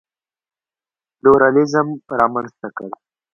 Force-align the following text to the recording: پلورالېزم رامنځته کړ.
پلورالېزم 1.17 1.87
رامنځته 2.19 2.67
کړ. 2.77 2.87